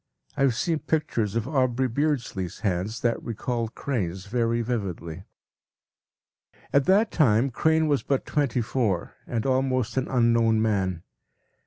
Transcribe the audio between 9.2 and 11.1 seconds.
and almost an unknown man.